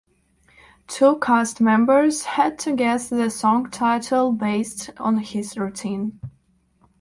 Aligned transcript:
Two 0.87 1.19
cast 1.19 1.61
members 1.61 2.23
had 2.23 2.57
to 2.57 2.75
guess 2.75 3.09
the 3.09 3.29
song 3.29 3.69
title 3.69 4.31
based 4.31 4.89
on 4.97 5.19
his 5.19 5.55
routine. 5.59 6.19